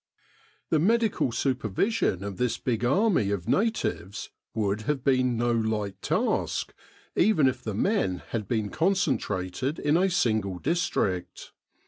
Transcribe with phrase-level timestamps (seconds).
[0.71, 6.73] The medical supervision of this big army of natives would have been no light task,
[7.15, 11.51] even if the men had been concentrated in a single district.